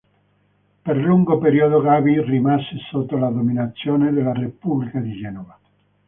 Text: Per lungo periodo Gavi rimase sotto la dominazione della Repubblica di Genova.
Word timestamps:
Per 0.83 0.97
lungo 0.97 1.37
periodo 1.37 1.79
Gavi 1.79 2.19
rimase 2.23 2.75
sotto 2.89 3.17
la 3.17 3.29
dominazione 3.29 4.11
della 4.11 4.33
Repubblica 4.33 4.99
di 4.99 5.11
Genova. 5.15 5.55